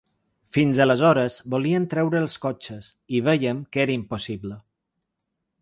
[0.55, 4.63] Fins aleshores volien treure els cotxes i vèiem que era impossible.